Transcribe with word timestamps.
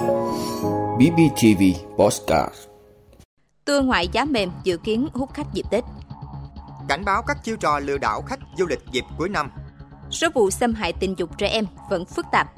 BBTV 0.00 1.62
Postcard 1.96 2.54
Tour 3.64 3.84
ngoại 3.84 4.08
giá 4.08 4.24
mềm 4.24 4.50
dự 4.64 4.76
kiến 4.76 5.08
hút 5.14 5.34
khách 5.34 5.46
dịp 5.52 5.62
Tết. 5.70 5.84
Cảnh 6.88 7.04
báo 7.04 7.22
các 7.22 7.44
chiêu 7.44 7.56
trò 7.56 7.78
lừa 7.78 7.98
đảo 7.98 8.22
khách 8.22 8.38
du 8.58 8.66
lịch 8.66 8.80
dịp 8.92 9.04
cuối 9.18 9.28
năm. 9.28 9.50
Số 10.10 10.28
vụ 10.34 10.50
xâm 10.50 10.74
hại 10.74 10.92
tình 10.92 11.14
dục 11.18 11.38
trẻ 11.38 11.48
em 11.48 11.66
vẫn 11.90 12.04
phức 12.04 12.26
tạp. 12.32 12.52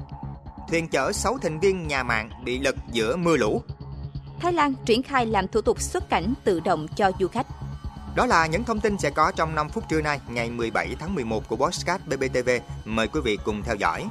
Thuyền 0.69 0.87
chở 0.87 1.11
6 1.11 1.37
thành 1.41 1.59
viên 1.59 1.87
nhà 1.87 2.03
mạng 2.03 2.29
bị 2.45 2.59
lật 2.59 2.75
giữa 2.91 3.15
mưa 3.15 3.37
lũ. 3.37 3.61
Thái 4.39 4.53
Lan 4.53 4.73
triển 4.85 5.03
khai 5.03 5.25
làm 5.25 5.47
thủ 5.47 5.61
tục 5.61 5.81
xuất 5.81 6.09
cảnh 6.09 6.33
tự 6.43 6.59
động 6.59 6.87
cho 6.95 7.11
du 7.19 7.27
khách. 7.27 7.47
Đó 8.15 8.25
là 8.25 8.47
những 8.47 8.63
thông 8.63 8.79
tin 8.79 8.97
sẽ 8.97 9.09
có 9.09 9.31
trong 9.35 9.55
5 9.55 9.69
phút 9.69 9.89
trưa 9.89 10.01
nay, 10.01 10.19
ngày 10.29 10.49
17 10.49 10.95
tháng 10.99 11.15
11 11.15 11.47
của 11.47 11.55
Postcard 11.55 12.03
BBTV. 12.05 12.49
Mời 12.85 13.07
quý 13.07 13.19
vị 13.23 13.37
cùng 13.43 13.63
theo 13.63 13.75
dõi. 13.75 14.05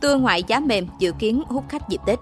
Tour 0.00 0.20
ngoại 0.20 0.42
giá 0.42 0.60
mềm 0.60 0.86
dự 0.98 1.12
kiến 1.12 1.42
hút 1.48 1.64
khách 1.68 1.88
dịp 1.88 2.00
Tết. 2.06 2.18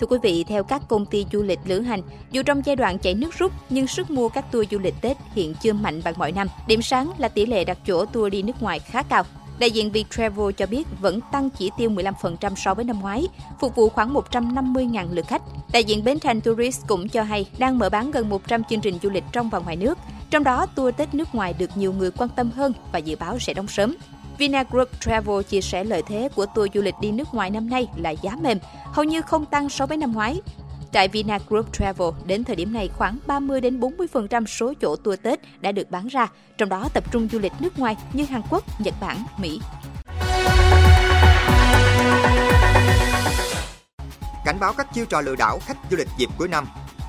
Thưa 0.00 0.06
quý 0.06 0.18
vị, 0.22 0.44
theo 0.44 0.64
các 0.64 0.82
công 0.88 1.06
ty 1.06 1.26
du 1.32 1.42
lịch 1.42 1.58
lữ 1.64 1.80
hành, 1.80 2.02
dù 2.30 2.42
trong 2.42 2.62
giai 2.64 2.76
đoạn 2.76 2.98
chạy 2.98 3.14
nước 3.14 3.34
rút 3.38 3.52
nhưng 3.70 3.86
sức 3.86 4.10
mua 4.10 4.28
các 4.28 4.52
tour 4.52 4.66
du 4.70 4.78
lịch 4.78 4.94
Tết 5.00 5.16
hiện 5.34 5.54
chưa 5.62 5.72
mạnh 5.72 6.00
bằng 6.04 6.14
mọi 6.16 6.32
năm. 6.32 6.46
Điểm 6.66 6.82
sáng 6.82 7.12
là 7.18 7.28
tỷ 7.28 7.46
lệ 7.46 7.64
đặt 7.64 7.78
chỗ 7.86 8.04
tour 8.04 8.32
đi 8.32 8.42
nước 8.42 8.62
ngoài 8.62 8.78
khá 8.78 9.02
cao. 9.02 9.24
Đại 9.58 9.70
diện 9.70 9.92
Viettravel 9.92 10.52
cho 10.56 10.66
biết 10.66 10.86
vẫn 11.00 11.20
tăng 11.32 11.50
chỉ 11.50 11.70
tiêu 11.78 11.90
15% 11.90 12.54
so 12.56 12.74
với 12.74 12.84
năm 12.84 13.00
ngoái, 13.00 13.28
phục 13.60 13.74
vụ 13.74 13.88
khoảng 13.88 14.14
150.000 14.14 15.06
lượt 15.12 15.26
khách. 15.26 15.42
Đại 15.72 15.84
diện 15.84 16.04
Bến 16.04 16.18
Thành 16.20 16.40
Tourist 16.40 16.86
cũng 16.86 17.08
cho 17.08 17.22
hay 17.22 17.46
đang 17.58 17.78
mở 17.78 17.88
bán 17.88 18.10
gần 18.10 18.28
100 18.28 18.64
chương 18.64 18.80
trình 18.80 18.98
du 19.02 19.10
lịch 19.10 19.24
trong 19.32 19.50
và 19.50 19.58
ngoài 19.58 19.76
nước. 19.76 19.98
Trong 20.30 20.44
đó, 20.44 20.66
tour 20.66 20.94
Tết 20.96 21.14
nước 21.14 21.34
ngoài 21.34 21.54
được 21.58 21.70
nhiều 21.76 21.92
người 21.92 22.10
quan 22.10 22.30
tâm 22.36 22.50
hơn 22.50 22.72
và 22.92 22.98
dự 22.98 23.16
báo 23.16 23.38
sẽ 23.38 23.54
đóng 23.54 23.68
sớm. 23.68 23.94
Vinagroup 24.40 24.88
Travel 25.00 25.42
chia 25.48 25.60
sẻ 25.60 25.84
lợi 25.84 26.02
thế 26.06 26.28
của 26.34 26.46
tour 26.46 26.70
du 26.74 26.82
lịch 26.82 26.94
đi 27.00 27.12
nước 27.12 27.34
ngoài 27.34 27.50
năm 27.50 27.70
nay 27.70 27.88
là 27.96 28.10
giá 28.10 28.36
mềm, 28.42 28.58
hầu 28.84 29.04
như 29.04 29.22
không 29.22 29.46
tăng 29.46 29.68
so 29.68 29.86
với 29.86 29.96
năm 29.96 30.12
ngoái. 30.12 30.40
Tại 30.92 31.08
Vinagroup 31.08 31.72
Travel, 31.72 32.08
đến 32.26 32.44
thời 32.44 32.56
điểm 32.56 32.72
này 32.72 32.88
khoảng 32.88 33.18
30 33.26 33.60
đến 33.60 33.80
40% 33.80 34.46
số 34.46 34.72
chỗ 34.80 34.96
tour 34.96 35.18
Tết 35.22 35.40
đã 35.60 35.72
được 35.72 35.90
bán 35.90 36.06
ra, 36.06 36.26
trong 36.58 36.68
đó 36.68 36.88
tập 36.94 37.12
trung 37.12 37.28
du 37.32 37.38
lịch 37.38 37.52
nước 37.60 37.78
ngoài 37.78 37.96
như 38.12 38.24
Hàn 38.24 38.42
Quốc, 38.50 38.80
Nhật 38.80 38.94
Bản, 39.00 39.24
Mỹ. 39.38 39.60
Cảnh 44.44 44.60
báo 44.60 44.72
các 44.72 44.94
chiêu 44.94 45.04
trò 45.04 45.20
lừa 45.20 45.36
đảo 45.36 45.58
khách 45.66 45.76
du 45.90 45.96
lịch 45.96 46.08
dịp 46.18 46.28
cuối 46.38 46.48
năm. 46.48 46.66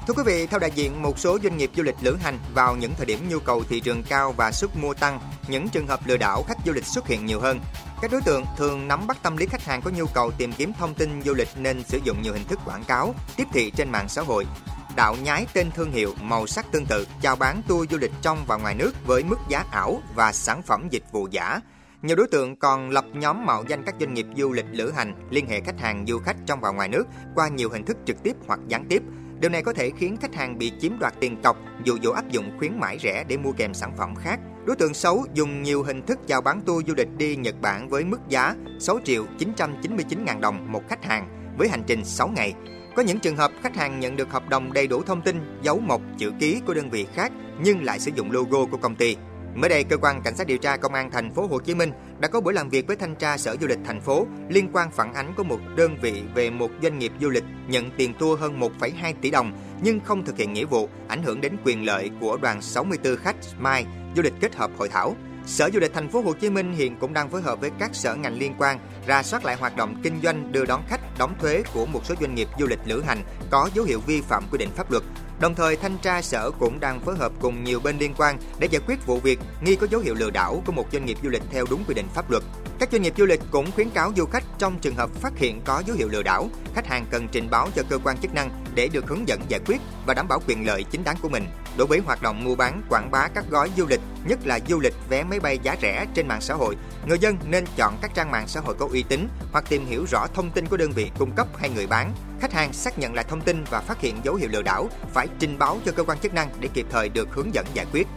Thưa 0.08 0.14
quý 0.14 0.24
vị, 0.26 0.48
theo 0.48 0.60
đại 0.60 0.72
diện 0.76 1.02
một 1.02 1.20
số 1.20 1.40
doanh 1.44 1.58
nghiệp 1.58 1.72
du 1.76 1.84
lịch 1.84 1.96
lữ 2.02 2.16
hành 2.16 2.40
vào 2.54 2.76
những 2.76 2.94
thời 2.98 3.06
điểm 3.06 3.30
nhu 3.30 3.40
cầu 3.40 3.64
thị 3.70 3.80
trường 3.80 4.04
cao 4.04 4.32
và 4.38 4.52
sức 4.52 4.76
mua 4.76 4.94
tăng, 4.94 5.20
những 5.48 5.70
trường 5.70 5.88
hợp 5.88 6.00
lừa 6.06 6.18
đảo 6.18 6.44
khách 6.48 6.58
du 6.66 6.72
lịch 6.72 6.86
xuất 6.86 7.08
hiện 7.08 7.26
nhiều 7.26 7.40
hơn. 7.40 7.60
Các 8.02 8.12
đối 8.12 8.22
tượng 8.22 8.46
thường 8.58 8.88
nắm 8.88 9.08
bắt 9.08 9.18
tâm 9.24 9.38
lý 9.38 9.46
khách 9.46 9.64
hàng 9.64 9.82
có 9.82 9.92
nhu 9.92 10.06
cầu 10.14 10.32
tìm 10.32 10.54
kiếm 10.54 10.74
thông 10.80 10.94
tin 10.94 11.22
du 11.22 11.34
lịch 11.34 11.48
nên 11.56 11.84
sử 11.84 12.00
dụng 12.04 12.22
nhiều 12.22 12.34
hình 12.34 12.48
thức 12.48 12.60
quảng 12.66 12.84
cáo, 12.84 13.16
tiếp 13.38 13.48
thị 13.54 13.72
trên 13.76 13.92
mạng 13.92 14.10
xã 14.10 14.22
hội, 14.22 14.48
đạo 14.96 15.16
nhái 15.24 15.46
tên 15.54 15.72
thương 15.72 15.92
hiệu, 15.92 16.14
màu 16.22 16.48
sắc 16.48 16.72
tương 16.72 16.86
tự, 16.86 17.08
chào 17.22 17.36
bán 17.36 17.62
tour 17.68 17.92
du 17.92 17.98
lịch 17.98 18.12
trong 18.22 18.46
và 18.48 18.58
ngoài 18.58 18.76
nước 18.76 18.92
với 19.06 19.24
mức 19.24 19.40
giá 19.50 19.66
ảo 19.72 20.02
và 20.16 20.34
sản 20.34 20.62
phẩm 20.62 20.88
dịch 20.90 21.04
vụ 21.12 21.28
giả. 21.32 21.60
Nhiều 22.02 22.16
đối 22.16 22.28
tượng 22.28 22.56
còn 22.56 22.90
lập 22.90 23.06
nhóm 23.14 23.46
mạo 23.46 23.64
danh 23.68 23.84
các 23.86 23.96
doanh 24.00 24.14
nghiệp 24.14 24.26
du 24.38 24.52
lịch 24.52 24.66
lữ 24.72 24.92
hành, 24.92 25.14
liên 25.30 25.48
hệ 25.48 25.62
khách 25.62 25.80
hàng 25.80 26.06
du 26.08 26.20
khách 26.20 26.36
trong 26.46 26.62
và 26.62 26.72
ngoài 26.72 26.90
nước 26.90 27.04
qua 27.36 27.48
nhiều 27.48 27.70
hình 27.70 27.86
thức 27.86 27.98
trực 28.06 28.24
tiếp 28.24 28.36
hoặc 28.48 28.60
gián 28.68 28.86
tiếp. 28.90 29.04
Điều 29.42 29.50
này 29.50 29.64
có 29.64 29.74
thể 29.74 29.92
khiến 29.98 30.18
khách 30.22 30.36
hàng 30.36 30.58
bị 30.58 30.72
chiếm 30.80 31.00
đoạt 31.00 31.14
tiền 31.20 31.42
cọc, 31.44 31.58
dụ 31.84 31.98
dỗ 32.04 32.12
áp 32.12 32.30
dụng 32.30 32.52
khuyến 32.60 32.80
mãi 32.80 32.98
rẻ 33.02 33.24
để 33.28 33.38
mua 33.38 33.52
kèm 33.52 33.74
sản 33.74 33.94
phẩm 33.98 34.16
khác. 34.16 34.40
Đối 34.66 34.76
tượng 34.76 34.94
xấu 34.94 35.26
dùng 35.34 35.64
nhiều 35.64 35.84
hình 35.84 36.06
thức 36.06 36.20
chào 36.28 36.42
bán 36.42 36.62
tour 36.62 36.88
du 36.88 36.94
lịch 36.98 37.08
đi 37.18 37.36
Nhật 37.36 37.56
Bản 37.62 37.90
với 37.90 38.04
mức 38.04 38.20
giá 38.30 38.56
6 38.80 39.00
triệu 39.04 39.26
999 39.38 40.26
ngàn 40.26 40.42
đồng 40.42 40.72
một 40.72 40.82
khách 40.90 41.06
hàng 41.06 41.56
với 41.58 41.70
hành 41.70 41.84
trình 41.88 42.06
6 42.06 42.28
ngày. 42.28 42.54
Có 42.96 43.04
những 43.04 43.20
trường 43.20 43.36
hợp 43.36 43.52
khách 43.62 43.76
hàng 43.76 44.00
nhận 44.00 44.16
được 44.16 44.32
hợp 44.32 44.50
đồng 44.50 44.74
đầy 44.74 44.88
đủ 44.88 45.02
thông 45.02 45.22
tin, 45.22 45.60
dấu 45.62 45.80
mộc, 45.80 46.02
chữ 46.18 46.32
ký 46.40 46.62
của 46.68 46.74
đơn 46.74 46.90
vị 46.90 47.06
khác 47.14 47.32
nhưng 47.64 47.84
lại 47.84 48.00
sử 48.00 48.12
dụng 48.16 48.32
logo 48.32 48.66
của 48.66 48.78
công 48.78 48.96
ty. 48.96 49.18
Mới 49.56 49.70
đây, 49.70 49.84
cơ 49.84 49.98
quan 49.98 50.22
cảnh 50.22 50.36
sát 50.36 50.48
điều 50.48 50.58
tra 50.58 50.78
công 50.78 50.94
an 50.94 51.12
thành 51.12 51.32
phố 51.32 51.48
Hồ 51.48 51.60
Chí 51.60 51.76
Minh 51.76 51.92
đã 52.20 52.28
có 52.28 52.42
buổi 52.42 52.54
làm 52.54 52.70
việc 52.70 52.88
với 52.88 52.96
thanh 52.96 53.16
tra 53.16 53.38
Sở 53.38 53.56
Du 53.62 53.68
lịch 53.68 53.80
thành 53.86 54.02
phố 54.02 54.28
liên 54.50 54.70
quan 54.74 54.92
phản 54.92 55.14
ánh 55.14 55.34
của 55.38 55.44
một 55.44 55.60
đơn 55.76 55.98
vị 56.02 56.24
về 56.36 56.50
một 56.50 56.72
doanh 56.84 57.00
nghiệp 57.00 57.12
du 57.22 57.30
lịch 57.30 57.44
nhận 57.68 57.92
tiền 57.98 58.14
tour 58.20 58.40
hơn 58.40 58.60
1,2 58.60 59.14
tỷ 59.22 59.32
đồng 59.32 59.52
nhưng 59.84 60.00
không 60.00 60.26
thực 60.26 60.38
hiện 60.38 60.54
nghĩa 60.54 60.66
vụ, 60.66 60.90
ảnh 61.08 61.24
hưởng 61.24 61.42
đến 61.42 61.58
quyền 61.66 61.86
lợi 61.86 62.10
của 62.22 62.38
đoàn 62.42 62.62
64 62.62 63.16
khách 63.18 63.36
Mai 63.60 63.86
du 64.16 64.22
lịch 64.22 64.34
kết 64.42 64.56
hợp 64.56 64.72
hội 64.78 64.90
thảo. 64.90 65.16
Sở 65.46 65.70
Du 65.74 65.80
lịch 65.80 65.94
thành 65.94 66.10
phố 66.10 66.22
Hồ 66.22 66.34
Chí 66.34 66.50
Minh 66.50 66.74
hiện 66.74 66.96
cũng 67.00 67.14
đang 67.14 67.30
phối 67.30 67.42
hợp 67.42 67.62
với 67.62 67.72
các 67.80 67.96
sở 67.96 68.16
ngành 68.16 68.38
liên 68.38 68.54
quan 68.58 68.80
ra 69.08 69.24
soát 69.24 69.46
lại 69.46 69.56
hoạt 69.56 69.76
động 69.76 69.96
kinh 70.04 70.22
doanh 70.24 70.52
đưa 70.52 70.66
đón 70.66 70.84
khách, 70.88 71.18
đóng 71.18 71.36
thuế 71.40 71.64
của 71.74 71.86
một 71.86 72.06
số 72.06 72.16
doanh 72.22 72.36
nghiệp 72.36 72.48
du 72.60 72.68
lịch 72.68 72.80
lữ 72.86 73.02
hành 73.02 73.24
có 73.50 73.70
dấu 73.74 73.86
hiệu 73.86 74.02
vi 74.06 74.22
phạm 74.22 74.44
quy 74.52 74.58
định 74.58 74.70
pháp 74.76 74.92
luật. 74.92 75.04
Đồng 75.40 75.56
thời, 75.56 75.76
thanh 75.76 75.98
tra 75.98 76.22
sở 76.22 76.52
cũng 76.60 76.80
đang 76.80 77.00
phối 77.00 77.18
hợp 77.18 77.32
cùng 77.40 77.64
nhiều 77.64 77.80
bên 77.80 77.98
liên 77.98 78.14
quan 78.18 78.38
để 78.60 78.68
giải 78.72 78.82
quyết 78.88 79.06
vụ 79.06 79.20
việc 79.20 79.40
nghi 79.62 79.76
có 79.76 79.88
dấu 79.92 80.02
hiệu 80.02 80.16
lừa 80.16 80.30
đảo 80.30 80.64
của 80.66 80.72
một 80.72 80.86
doanh 80.92 81.06
nghiệp 81.06 81.18
du 81.24 81.30
lịch 81.30 81.44
theo 81.52 81.66
đúng 81.70 81.84
quy 81.88 81.94
định 81.94 82.08
pháp 82.14 82.32
luật. 82.32 82.44
Các 82.80 82.90
doanh 82.92 83.02
nghiệp 83.02 83.14
du 83.18 83.26
lịch 83.26 83.42
cũng 83.52 83.72
khuyến 83.72 83.90
cáo 83.90 84.12
du 84.18 84.26
khách 84.26 84.44
trong 84.58 84.80
trường 84.80 84.96
hợp 84.96 85.10
phát 85.14 85.38
hiện 85.38 85.62
có 85.66 85.84
dấu 85.88 85.98
hiệu 85.98 86.08
lừa 86.08 86.24
đảo, 86.24 86.50
khách 86.76 86.88
hàng 86.88 87.06
cần 87.12 87.28
trình 87.32 87.50
báo 87.52 87.68
cho 87.76 87.84
cơ 87.90 87.98
quan 88.04 88.18
chức 88.18 88.34
năng 88.34 88.50
để 88.76 88.90
được 88.94 89.08
hướng 89.08 89.28
dẫn 89.28 89.42
giải 89.48 89.60
quyết 89.66 89.78
và 90.06 90.14
đảm 90.14 90.28
bảo 90.28 90.42
quyền 90.48 90.66
lợi 90.68 90.84
chính 90.92 91.04
đáng 91.04 91.16
của 91.22 91.30
mình. 91.30 91.44
Đối 91.78 91.88
với 91.88 92.00
hoạt 92.00 92.22
động 92.22 92.44
mua 92.44 92.56
bán, 92.56 92.82
quảng 92.90 93.12
bá 93.12 93.28
các 93.28 93.46
gói 93.50 93.72
du 93.78 93.86
lịch, 93.88 94.00
nhất 94.26 94.40
là 94.46 94.60
du 94.68 94.80
lịch 94.80 94.94
vé 95.10 95.24
máy 95.24 95.40
bay 95.40 95.60
giá 95.64 95.76
rẻ 95.82 96.06
trên 96.14 96.28
mạng 96.28 96.42
xã 96.42 96.54
hội, 96.54 96.76
người 97.06 97.20
dân 97.20 97.38
nên 97.46 97.66
chọn 97.76 97.98
các 98.02 98.12
trang 98.14 98.32
mạng 98.32 98.48
xã 98.48 98.60
hội 98.60 98.76
có 98.80 98.88
uy 98.92 99.04
tín 99.04 99.28
hoặc 99.52 99.66
tìm 99.70 99.86
hiểu 99.86 100.06
rõ 100.12 100.28
thông 100.34 100.52
tin 100.52 100.66
của 100.66 100.78
đơn 100.78 100.92
vị 100.92 101.12
cung 101.20 101.32
cấp 101.32 101.48
hay 101.58 101.70
người 101.70 101.88
bán. 101.88 102.14
Khách 102.42 102.54
hàng 102.54 102.74
xác 102.74 103.00
nhận 103.00 103.14
lại 103.14 103.26
thông 103.30 103.42
tin 103.42 103.64
và 103.70 103.80
phát 103.80 104.02
hiện 104.02 104.16
dấu 104.24 104.36
hiệu 104.36 104.50
lừa 104.52 104.62
đảo 104.62 104.90
phải 105.14 105.28
trình 105.40 105.60
báo 105.60 105.78
cho 105.86 105.92
cơ 105.92 106.04
quan 106.04 106.20
chức 106.20 106.34
năng 106.34 106.50
để 106.60 106.70
kịp 106.74 106.86
thời 106.90 107.10
được 107.10 107.30
hướng 107.32 107.54
dẫn 107.54 107.66
giải 107.74 107.86
quyết. 107.92 108.08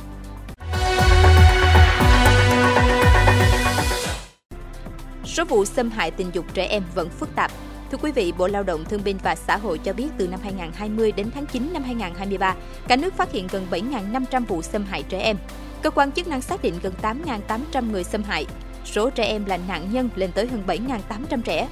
Số 5.25 5.45
vụ 5.45 5.65
xâm 5.65 5.91
hại 5.91 6.11
tình 6.11 6.31
dục 6.33 6.45
trẻ 6.55 6.67
em 6.67 6.83
vẫn 6.95 7.11
phức 7.11 7.35
tạp. 7.35 7.51
Thưa 7.95 8.01
quý 8.03 8.13
vị, 8.13 8.33
Bộ 8.39 8.47
Lao 8.47 8.63
động 8.63 8.85
Thương 8.85 9.05
binh 9.05 9.19
và 9.23 9.35
Xã 9.35 9.57
hội 9.57 9.79
cho 9.79 9.93
biết 9.93 10.07
từ 10.19 10.29
năm 10.29 10.41
2020 10.43 11.13
đến 11.13 11.31
tháng 11.35 11.47
9 11.47 11.73
năm 11.73 11.83
2023, 11.83 12.55
cả 12.89 12.97
nước 12.97 13.15
phát 13.15 13.33
hiện 13.33 13.47
gần 13.51 13.67
7.500 13.71 14.47
vụ 14.47 14.63
xâm 14.63 14.85
hại 14.85 15.03
trẻ 15.09 15.21
em. 15.21 15.37
Cơ 15.83 15.91
quan 15.91 16.13
chức 16.13 16.29
năng 16.29 16.41
xác 16.41 16.63
định 16.63 16.75
gần 16.83 16.93
8.800 17.03 17.91
người 17.91 18.05
xâm 18.05 18.23
hại. 18.23 18.47
Số 18.85 19.11
trẻ 19.11 19.25
em 19.25 19.45
là 19.45 19.59
nạn 19.69 19.93
nhân 19.93 20.09
lên 20.15 20.33
tới 20.33 20.47
hơn 20.47 20.63
7.800 20.67 21.43
trẻ. 21.43 21.69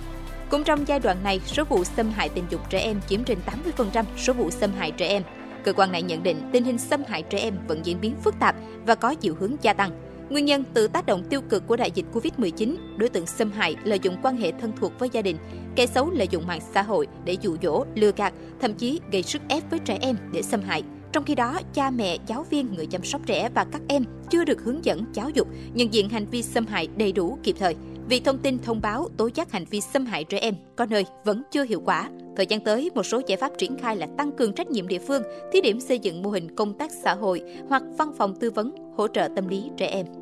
Cũng 0.51 0.65
trong 0.65 0.89
giai 0.89 0.99
đoạn 0.99 1.17
này, 1.25 1.41
số 1.47 1.65
vụ 1.65 1.85
xâm 1.85 2.11
hại 2.11 2.29
tình 2.29 2.45
dục 2.51 2.61
trẻ 2.71 2.79
em 2.79 3.01
chiếm 3.09 3.25
trên 3.25 3.39
80% 3.77 4.05
số 4.17 4.33
vụ 4.33 4.51
xâm 4.51 4.73
hại 4.79 4.91
trẻ 4.91 5.09
em. 5.09 5.23
Cơ 5.65 5.73
quan 5.73 5.93
này 5.93 6.03
nhận 6.03 6.23
định 6.23 6.51
tình 6.53 6.65
hình 6.65 6.79
xâm 6.79 7.03
hại 7.09 7.23
trẻ 7.23 7.39
em 7.39 7.55
vẫn 7.67 7.87
diễn 7.87 8.01
biến 8.01 8.15
phức 8.25 8.35
tạp 8.39 8.57
và 8.87 8.95
có 8.95 9.15
chiều 9.15 9.35
hướng 9.41 9.57
gia 9.63 9.73
tăng. 9.73 10.12
Nguyên 10.33 10.45
nhân 10.45 10.65
từ 10.75 10.89
tác 10.89 11.07
động 11.07 11.23
tiêu 11.31 11.41
cực 11.49 11.67
của 11.67 11.77
đại 11.77 11.91
dịch 11.95 12.07
Covid-19, 12.13 12.77
đối 12.97 13.09
tượng 13.09 13.27
xâm 13.27 13.53
hại 13.53 13.77
lợi 13.85 13.99
dụng 14.03 14.17
quan 14.23 14.37
hệ 14.37 14.53
thân 14.61 14.73
thuộc 14.77 14.93
với 14.99 15.09
gia 15.13 15.23
đình, 15.23 15.37
kẻ 15.77 15.87
xấu 15.87 16.11
lợi 16.11 16.29
dụng 16.31 16.47
mạng 16.47 16.61
xã 16.75 16.83
hội 16.83 17.07
để 17.25 17.37
dụ 17.41 17.57
dỗ, 17.63 17.85
lừa 17.95 18.11
gạt, 18.17 18.35
thậm 18.61 18.75
chí 18.75 19.01
gây 19.13 19.23
sức 19.23 19.43
ép 19.49 19.71
với 19.71 19.79
trẻ 19.79 19.99
em 20.01 20.17
để 20.33 20.43
xâm 20.43 20.61
hại. 20.61 20.83
Trong 21.13 21.25
khi 21.25 21.35
đó, 21.35 21.61
cha 21.75 21.91
mẹ, 21.91 22.17
giáo 22.27 22.47
viên, 22.51 22.75
người 22.75 22.87
chăm 22.87 23.05
sóc 23.05 23.21
trẻ 23.27 23.49
và 23.55 23.67
các 23.73 23.83
em 23.89 24.05
chưa 24.31 24.45
được 24.45 24.63
hướng 24.65 24.85
dẫn 24.85 25.05
giáo 25.13 25.31
dục, 25.31 25.49
nhận 25.75 25.95
diện 25.95 26.09
hành 26.09 26.27
vi 26.27 26.43
xâm 26.43 26.67
hại 26.67 26.89
đầy 26.97 27.13
đủ 27.13 27.39
kịp 27.43 27.57
thời. 27.59 27.77
vì 28.09 28.21
thông 28.21 28.39
tin 28.39 28.59
thông 28.59 28.81
báo 28.81 29.09
tố 29.17 29.29
giác 29.35 29.53
hành 29.53 29.65
vi 29.71 29.81
xâm 29.81 30.07
hại 30.07 30.25
trẻ 30.25 30.39
em 30.39 30.55
có 30.77 30.87
nơi 30.87 31.05
vẫn 31.25 31.43
chưa 31.51 31.65
hiệu 31.65 31.83
quả. 31.85 32.11
Thời 32.37 32.47
gian 32.47 32.61
tới, 32.61 32.91
một 32.95 33.03
số 33.03 33.21
giải 33.27 33.39
pháp 33.39 33.53
triển 33.59 33.79
khai 33.79 33.97
là 33.97 34.07
tăng 34.19 34.33
cường 34.33 34.53
trách 34.53 34.71
nhiệm 34.71 34.89
địa 34.89 34.99
phương, 34.99 35.23
thí 35.53 35.61
điểm 35.61 35.81
xây 35.81 35.99
dựng 35.99 36.23
mô 36.23 36.31
hình 36.31 36.57
công 36.57 36.79
tác 36.79 36.91
xã 37.05 37.15
hội 37.15 37.43
hoặc 37.69 37.83
văn 37.99 38.13
phòng 38.19 38.35
tư 38.41 38.51
vấn 38.51 38.75
hỗ 38.97 39.09
trợ 39.09 39.29
tâm 39.37 39.49
lý 39.49 39.71
trẻ 39.77 39.87
em. 39.87 40.22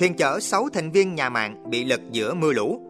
Thuyền 0.00 0.14
chở 0.14 0.40
6 0.40 0.68
thành 0.72 0.90
viên 0.90 1.14
nhà 1.14 1.28
mạng 1.28 1.70
bị 1.70 1.84
lật 1.84 2.00
giữa 2.10 2.34
mưa 2.34 2.52
lũ. 2.52 2.80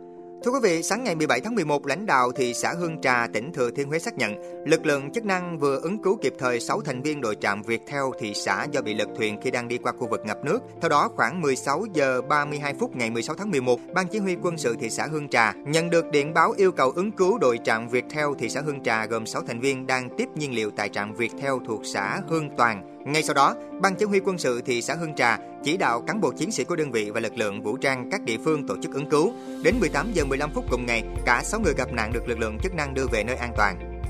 Thưa 0.44 0.50
quý 0.50 0.58
vị, 0.62 0.82
sáng 0.82 1.04
ngày 1.04 1.14
17 1.14 1.40
tháng 1.40 1.54
11, 1.54 1.86
lãnh 1.86 2.06
đạo 2.06 2.32
thị 2.32 2.54
xã 2.54 2.72
Hương 2.78 3.00
Trà, 3.00 3.26
tỉnh 3.32 3.52
Thừa 3.52 3.70
Thiên 3.70 3.88
Huế 3.88 3.98
xác 3.98 4.18
nhận, 4.18 4.34
lực 4.66 4.86
lượng 4.86 5.10
chức 5.12 5.24
năng 5.24 5.58
vừa 5.58 5.80
ứng 5.80 6.02
cứu 6.02 6.18
kịp 6.22 6.34
thời 6.38 6.60
6 6.60 6.80
thành 6.80 7.02
viên 7.02 7.20
đội 7.20 7.36
trạm 7.40 7.62
Việt 7.62 7.80
Theo 7.86 8.12
thị 8.20 8.34
xã 8.34 8.66
do 8.72 8.82
bị 8.82 8.94
lật 8.94 9.08
thuyền 9.16 9.40
khi 9.42 9.50
đang 9.50 9.68
đi 9.68 9.78
qua 9.78 9.92
khu 9.92 10.08
vực 10.08 10.20
ngập 10.26 10.44
nước. 10.44 10.58
Theo 10.80 10.88
đó, 10.88 11.08
khoảng 11.16 11.40
16 11.40 11.84
giờ 11.94 12.20
32 12.28 12.74
phút 12.74 12.96
ngày 12.96 13.10
16 13.10 13.36
tháng 13.36 13.50
11, 13.50 13.80
Ban 13.94 14.06
Chỉ 14.06 14.18
huy 14.18 14.36
quân 14.42 14.58
sự 14.58 14.76
thị 14.80 14.90
xã 14.90 15.06
Hương 15.06 15.28
Trà 15.28 15.52
nhận 15.52 15.90
được 15.90 16.10
điện 16.10 16.34
báo 16.34 16.52
yêu 16.56 16.72
cầu 16.72 16.90
ứng 16.90 17.12
cứu 17.12 17.38
đội 17.38 17.58
trạm 17.64 17.88
Việt 17.88 18.04
Theo 18.10 18.34
thị 18.38 18.48
xã 18.48 18.60
Hương 18.60 18.82
Trà 18.82 19.06
gồm 19.06 19.26
6 19.26 19.42
thành 19.42 19.60
viên 19.60 19.86
đang 19.86 20.08
tiếp 20.16 20.28
nhiên 20.34 20.54
liệu 20.54 20.70
tại 20.70 20.88
trạm 20.88 21.14
Việt 21.14 21.32
Theo 21.40 21.60
thuộc 21.66 21.80
xã 21.84 22.20
Hương 22.28 22.48
Toàn, 22.56 22.99
ngay 23.04 23.22
sau 23.22 23.34
đó, 23.34 23.54
Ban 23.80 23.94
Chỉ 23.94 24.04
huy 24.04 24.20
quân 24.20 24.38
sự 24.38 24.60
thị 24.60 24.82
xã 24.82 24.94
Hương 24.94 25.14
Trà 25.14 25.38
chỉ 25.62 25.76
đạo 25.76 26.00
cán 26.06 26.20
bộ 26.20 26.32
chiến 26.32 26.50
sĩ 26.50 26.64
của 26.64 26.76
đơn 26.76 26.92
vị 26.92 27.10
và 27.10 27.20
lực 27.20 27.36
lượng 27.36 27.62
vũ 27.62 27.76
trang 27.76 28.08
các 28.10 28.22
địa 28.22 28.36
phương 28.44 28.66
tổ 28.66 28.74
chức 28.82 28.94
ứng 28.94 29.10
cứu. 29.10 29.32
Đến 29.62 29.74
18 29.80 30.12
giờ 30.12 30.24
15 30.24 30.50
phút 30.54 30.64
cùng 30.70 30.86
ngày, 30.86 31.04
cả 31.26 31.42
6 31.44 31.60
người 31.60 31.74
gặp 31.76 31.92
nạn 31.92 32.12
được 32.12 32.28
lực 32.28 32.38
lượng 32.38 32.58
chức 32.62 32.74
năng 32.74 32.94
đưa 32.94 33.06
về 33.12 33.24
nơi 33.24 33.36
an 33.36 33.52
toàn. 33.56 34.02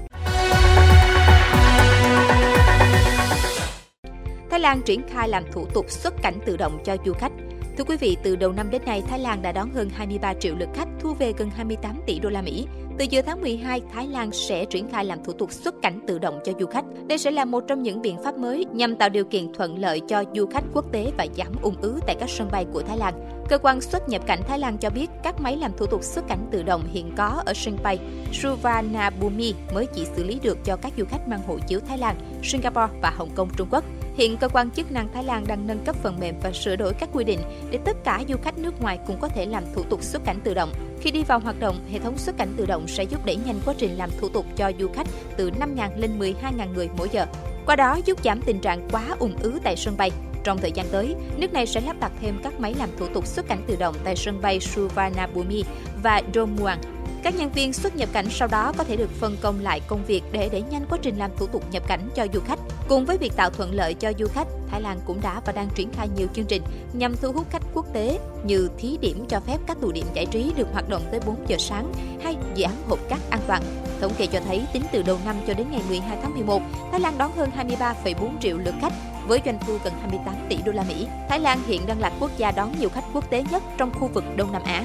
Thái 4.50 4.60
Lan 4.60 4.82
triển 4.82 5.02
khai 5.08 5.28
làm 5.28 5.44
thủ 5.52 5.66
tục 5.74 5.90
xuất 5.90 6.14
cảnh 6.22 6.38
tự 6.46 6.56
động 6.56 6.78
cho 6.84 6.96
du 7.06 7.12
khách. 7.12 7.32
Thưa 7.78 7.84
quý 7.84 7.96
vị, 7.96 8.16
từ 8.22 8.36
đầu 8.36 8.52
năm 8.52 8.70
đến 8.70 8.82
nay, 8.86 9.02
Thái 9.08 9.18
Lan 9.18 9.42
đã 9.42 9.52
đón 9.52 9.70
hơn 9.70 9.90
23 9.94 10.34
triệu 10.34 10.54
lượt 10.54 10.68
khách, 10.74 10.88
thu 11.00 11.14
về 11.14 11.32
gần 11.38 11.50
28 11.50 12.00
tỷ 12.06 12.18
đô 12.18 12.30
la 12.30 12.42
Mỹ. 12.42 12.66
Từ 13.00 13.06
giữa 13.10 13.22
tháng 13.22 13.40
12, 13.40 13.82
Thái 13.92 14.06
Lan 14.06 14.32
sẽ 14.32 14.64
triển 14.64 14.88
khai 14.88 15.04
làm 15.04 15.24
thủ 15.24 15.32
tục 15.32 15.52
xuất 15.52 15.74
cảnh 15.82 16.00
tự 16.06 16.18
động 16.18 16.40
cho 16.44 16.52
du 16.60 16.66
khách. 16.66 16.84
Đây 17.06 17.18
sẽ 17.18 17.30
là 17.30 17.44
một 17.44 17.64
trong 17.68 17.82
những 17.82 18.02
biện 18.02 18.16
pháp 18.24 18.38
mới 18.38 18.66
nhằm 18.72 18.96
tạo 18.96 19.08
điều 19.08 19.24
kiện 19.24 19.52
thuận 19.52 19.78
lợi 19.78 20.00
cho 20.08 20.24
du 20.34 20.46
khách 20.46 20.64
quốc 20.74 20.92
tế 20.92 21.12
và 21.18 21.26
giảm 21.36 21.52
ung 21.62 21.74
ứ 21.80 22.00
tại 22.06 22.16
các 22.20 22.30
sân 22.30 22.48
bay 22.52 22.66
của 22.72 22.82
Thái 22.82 22.98
Lan. 22.98 23.44
Cơ 23.48 23.58
quan 23.58 23.80
xuất 23.80 24.08
nhập 24.08 24.22
cảnh 24.26 24.40
Thái 24.48 24.58
Lan 24.58 24.78
cho 24.78 24.90
biết 24.90 25.10
các 25.22 25.40
máy 25.40 25.56
làm 25.56 25.72
thủ 25.76 25.86
tục 25.86 26.04
xuất 26.04 26.28
cảnh 26.28 26.48
tự 26.50 26.62
động 26.62 26.82
hiện 26.92 27.12
có 27.16 27.42
ở 27.46 27.54
sân 27.54 27.78
bay 27.82 27.98
Suvarnabhumi 28.32 29.54
mới 29.74 29.86
chỉ 29.86 30.06
xử 30.16 30.24
lý 30.24 30.38
được 30.42 30.58
cho 30.64 30.76
các 30.76 30.92
du 30.98 31.04
khách 31.04 31.28
mang 31.28 31.42
hộ 31.46 31.58
chiếu 31.66 31.80
Thái 31.88 31.98
Lan, 31.98 32.16
Singapore 32.42 32.92
và 33.02 33.10
Hồng 33.16 33.30
Kông 33.34 33.48
Trung 33.56 33.68
Quốc. 33.70 33.84
Hiện 34.14 34.36
cơ 34.36 34.48
quan 34.48 34.70
chức 34.70 34.92
năng 34.92 35.12
Thái 35.12 35.24
Lan 35.24 35.44
đang 35.46 35.66
nâng 35.66 35.84
cấp 35.84 35.96
phần 36.02 36.20
mềm 36.20 36.34
và 36.42 36.52
sửa 36.52 36.76
đổi 36.76 36.92
các 36.94 37.08
quy 37.12 37.24
định 37.24 37.40
để 37.70 37.78
tất 37.84 37.96
cả 38.04 38.22
du 38.28 38.36
khách 38.42 38.58
nước 38.58 38.82
ngoài 38.82 38.98
cũng 39.06 39.16
có 39.20 39.28
thể 39.28 39.46
làm 39.46 39.64
thủ 39.74 39.82
tục 39.82 40.02
xuất 40.02 40.24
cảnh 40.24 40.40
tự 40.44 40.54
động. 40.54 40.72
Khi 41.00 41.10
đi 41.10 41.24
vào 41.24 41.38
hoạt 41.38 41.60
động, 41.60 41.80
hệ 41.92 41.98
thống 41.98 42.18
xuất 42.18 42.36
cảnh 42.36 42.52
tự 42.56 42.66
động 42.66 42.88
sẽ 42.88 43.04
giúp 43.04 43.24
đẩy 43.24 43.36
nhanh 43.36 43.60
quá 43.64 43.74
trình 43.78 43.98
làm 43.98 44.10
thủ 44.18 44.28
tục 44.28 44.46
cho 44.56 44.72
du 44.78 44.88
khách 44.88 45.06
từ 45.36 45.50
5.000 45.50 45.90
lên 45.96 46.18
12.000 46.18 46.72
người 46.74 46.88
mỗi 46.96 47.08
giờ. 47.12 47.26
Qua 47.66 47.76
đó 47.76 47.98
giúp 48.04 48.24
giảm 48.24 48.40
tình 48.40 48.60
trạng 48.60 48.88
quá 48.92 49.04
ủng 49.18 49.36
ứ 49.42 49.58
tại 49.64 49.76
sân 49.76 49.96
bay. 49.96 50.10
Trong 50.44 50.58
thời 50.58 50.72
gian 50.72 50.86
tới, 50.92 51.14
nước 51.36 51.52
này 51.52 51.66
sẽ 51.66 51.80
lắp 51.80 51.96
đặt 52.00 52.12
thêm 52.20 52.40
các 52.42 52.60
máy 52.60 52.74
làm 52.78 52.88
thủ 52.98 53.06
tục 53.14 53.26
xuất 53.26 53.48
cảnh 53.48 53.64
tự 53.66 53.76
động 53.76 53.94
tại 54.04 54.16
sân 54.16 54.40
bay 54.40 54.60
Suvarnabhumi 54.60 55.64
và 56.02 56.22
Domuang 56.34 56.80
các 57.22 57.34
nhân 57.36 57.50
viên 57.52 57.72
xuất 57.72 57.96
nhập 57.96 58.08
cảnh 58.12 58.26
sau 58.30 58.48
đó 58.48 58.72
có 58.78 58.84
thể 58.84 58.96
được 58.96 59.10
phân 59.10 59.36
công 59.40 59.60
lại 59.60 59.80
công 59.86 60.04
việc 60.04 60.22
để 60.32 60.48
đẩy 60.52 60.62
nhanh 60.62 60.86
quá 60.90 60.98
trình 61.02 61.18
làm 61.18 61.30
thủ 61.36 61.46
tục 61.46 61.64
nhập 61.72 61.88
cảnh 61.88 62.00
cho 62.14 62.26
du 62.32 62.40
khách. 62.40 62.59
Cùng 62.90 63.04
với 63.04 63.18
việc 63.18 63.36
tạo 63.36 63.50
thuận 63.50 63.74
lợi 63.74 63.94
cho 63.94 64.12
du 64.18 64.26
khách, 64.26 64.46
Thái 64.70 64.80
Lan 64.80 65.00
cũng 65.04 65.20
đã 65.20 65.40
và 65.46 65.52
đang 65.52 65.68
triển 65.74 65.92
khai 65.92 66.08
nhiều 66.16 66.26
chương 66.34 66.44
trình 66.44 66.62
nhằm 66.92 67.16
thu 67.16 67.32
hút 67.32 67.50
khách 67.50 67.62
quốc 67.74 67.86
tế 67.92 68.18
như 68.44 68.68
thí 68.78 68.98
điểm 69.00 69.24
cho 69.28 69.40
phép 69.40 69.58
các 69.66 69.76
tụ 69.80 69.92
điểm 69.92 70.06
giải 70.14 70.26
trí 70.26 70.52
được 70.56 70.68
hoạt 70.72 70.88
động 70.88 71.02
tới 71.10 71.20
4 71.26 71.36
giờ 71.48 71.56
sáng 71.58 71.92
hay 72.22 72.36
dự 72.54 72.64
án 72.64 72.74
hộp 72.88 72.98
cát 73.08 73.18
an 73.30 73.40
toàn. 73.46 73.62
Thống 74.00 74.12
kê 74.18 74.26
cho 74.26 74.40
thấy 74.40 74.66
tính 74.72 74.82
từ 74.92 75.02
đầu 75.02 75.18
năm 75.24 75.36
cho 75.46 75.54
đến 75.54 75.66
ngày 75.70 75.82
12 75.88 76.18
tháng 76.22 76.34
11, 76.34 76.62
Thái 76.90 77.00
Lan 77.00 77.18
đón 77.18 77.32
hơn 77.36 77.50
23,4 77.56 78.38
triệu 78.40 78.58
lượt 78.58 78.74
khách 78.80 78.92
với 79.26 79.40
doanh 79.44 79.58
thu 79.66 79.78
gần 79.84 79.92
28 80.00 80.34
tỷ 80.48 80.56
đô 80.66 80.72
la 80.72 80.84
Mỹ. 80.88 81.06
Thái 81.28 81.40
Lan 81.40 81.58
hiện 81.66 81.86
đang 81.86 82.00
là 82.00 82.12
quốc 82.20 82.30
gia 82.36 82.50
đón 82.50 82.74
nhiều 82.78 82.88
khách 82.88 83.04
quốc 83.12 83.30
tế 83.30 83.44
nhất 83.50 83.62
trong 83.78 83.90
khu 84.00 84.08
vực 84.14 84.24
Đông 84.36 84.52
Nam 84.52 84.62
Á. 84.62 84.84